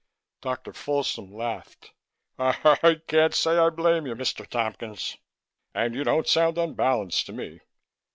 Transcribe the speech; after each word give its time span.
Dr. 0.41 0.73
Folsom 0.73 1.31
laughed. 1.31 1.91
"I 2.39 3.03
can't 3.05 3.35
say 3.35 3.53
that 3.53 3.61
I 3.63 3.69
blame 3.69 4.07
you, 4.07 4.15
Mr. 4.15 4.47
Tompkins. 4.47 5.17
And 5.75 5.93
you 5.93 6.03
don't 6.03 6.27
sound 6.27 6.57
unbalanced 6.57 7.27
to 7.27 7.33
me." 7.33 7.59